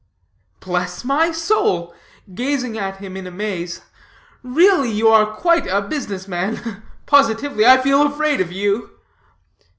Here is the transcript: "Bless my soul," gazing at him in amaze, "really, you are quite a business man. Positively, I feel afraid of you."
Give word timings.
"Bless 0.61 1.05
my 1.05 1.31
soul," 1.31 1.93
gazing 2.33 2.75
at 2.75 2.97
him 2.97 3.15
in 3.15 3.27
amaze, 3.27 3.81
"really, 4.41 4.89
you 4.89 5.09
are 5.09 5.35
quite 5.35 5.67
a 5.67 5.79
business 5.79 6.27
man. 6.27 6.81
Positively, 7.05 7.67
I 7.67 7.77
feel 7.77 8.01
afraid 8.07 8.41
of 8.41 8.51
you." 8.51 8.97